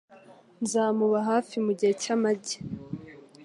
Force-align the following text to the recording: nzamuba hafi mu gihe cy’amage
nzamuba 0.63 1.19
hafi 1.29 1.55
mu 1.65 1.71
gihe 1.77 1.93
cy’amage 2.01 2.55